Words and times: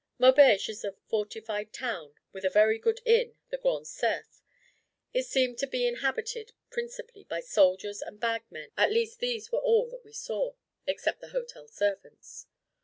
Maubeuge 0.17 0.67
is 0.67 0.83
a 0.83 0.95
fortified 1.05 1.71
town, 1.71 2.15
with 2.31 2.43
a 2.43 2.49
very 2.49 2.79
good 2.79 3.01
inn, 3.05 3.35
the 3.51 3.57
Grand 3.59 3.85
Cerf. 3.87 4.41
It 5.13 5.27
seemed 5.27 5.59
to 5.59 5.67
be 5.67 5.85
inhabited 5.85 6.53
principally 6.71 7.25
by 7.25 7.41
soldiers 7.41 8.01
and 8.01 8.19
bagmen; 8.19 8.71
at 8.75 8.91
least, 8.91 9.19
these 9.19 9.51
were 9.51 9.59
all 9.61 9.91
that 9.91 10.03
we 10.03 10.13
saw, 10.13 10.55
except 10.87 11.21
the 11.21 11.27
hotel 11.27 11.67
servants. 11.67 12.47